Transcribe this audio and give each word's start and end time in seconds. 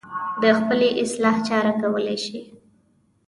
د 0.41 0.43
خپلې 0.59 0.87
اصلاح 1.03 1.35
چاره 1.47 1.71
کولی 1.81 2.17
شي. 2.25 2.39